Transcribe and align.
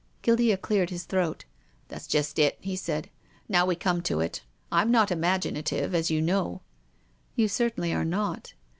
Guildea 0.23 0.57
cleared 0.57 0.89
his 0.89 1.03
throat." 1.03 1.45
That's 1.89 2.07
just 2.07 2.39
it," 2.39 2.57
he 2.59 2.75
said," 2.75 3.11
now 3.47 3.67
wc 3.67 3.79
come 3.79 4.01
to 4.01 4.19
it. 4.19 4.41
Fm 4.71 4.89
not 4.89 5.11
imaginative, 5.11 5.93
as 5.93 6.09
you 6.09 6.23
know."" 6.23 6.61
You 7.35 7.47
certainly 7.47 7.93
are 7.93 8.03
not." 8.05 8.55